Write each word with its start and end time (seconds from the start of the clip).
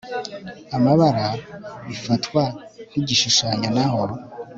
amabara 0.77 1.27
bifatwa 1.87 2.43
nk 2.89 2.95
igishushanyo 3.01 3.67
naho 3.75 4.03